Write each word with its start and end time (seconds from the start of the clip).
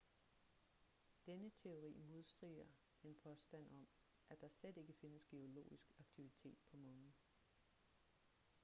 denne 1.27 1.51
teori 1.63 1.99
modstrider 2.05 2.65
en 3.03 3.15
påstand 3.23 3.67
om 3.71 3.87
at 4.29 4.41
der 4.41 4.49
slet 4.49 4.77
ikke 4.77 4.93
findes 4.93 5.25
geologisk 5.31 5.91
aktivitet 5.99 6.57
på 6.71 6.77
månen 6.77 7.13